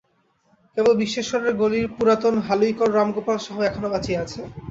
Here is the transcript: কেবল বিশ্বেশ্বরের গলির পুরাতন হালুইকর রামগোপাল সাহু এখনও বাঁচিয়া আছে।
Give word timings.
কেবল 0.77 0.93
বিশ্বেশ্বরের 1.01 1.53
গলির 1.61 1.87
পুরাতন 1.95 2.35
হালুইকর 2.47 2.89
রামগোপাল 2.93 3.37
সাহু 3.39 3.59
এখনও 3.69 3.91
বাঁচিয়া 3.93 4.19
আছে। 4.25 4.41